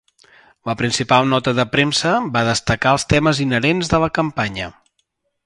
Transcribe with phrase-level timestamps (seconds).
[0.69, 4.73] La principal nota de premsa va destacar els temes inherents de la campanya.